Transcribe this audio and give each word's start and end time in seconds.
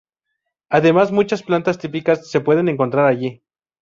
Además, 0.69 1.11
muchas 1.11 1.43
plantas 1.43 1.77
típicas 1.77 2.27
se 2.31 2.39
pueden 2.41 2.69
encontrar 2.69 3.05
allí. 3.05 3.43